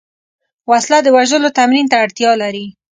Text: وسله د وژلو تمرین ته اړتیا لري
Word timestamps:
وسله 0.69 0.99
د 1.03 1.07
وژلو 1.17 1.55
تمرین 1.57 1.85
ته 1.91 1.95
اړتیا 2.03 2.31
لري 2.41 2.65